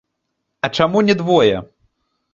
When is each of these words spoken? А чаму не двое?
А 0.67 0.71
чаму 0.79 1.05
не 1.09 1.15
двое? 1.23 1.55